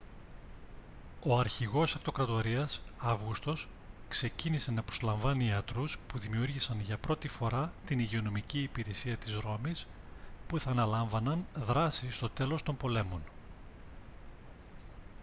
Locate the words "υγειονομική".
7.99-8.61